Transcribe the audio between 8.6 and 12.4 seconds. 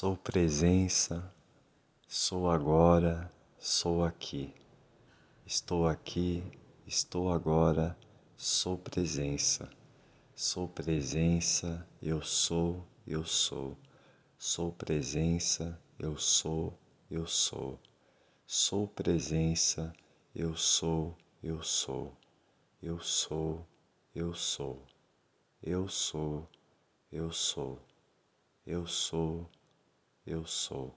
presença. Sou presença, eu